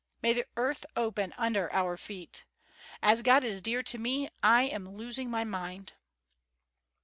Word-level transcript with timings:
May 0.23 0.33
the 0.33 0.47
earth 0.57 0.83
open 0.95 1.31
under 1.37 1.71
our 1.71 1.95
feet! 1.95 2.43
As 3.03 3.21
God 3.21 3.43
is 3.43 3.61
dear 3.61 3.83
to 3.83 3.99
me, 3.99 4.29
I 4.41 4.63
am 4.63 4.89
losing 4.95 5.29
my 5.29 5.43
mind!" 5.43 5.93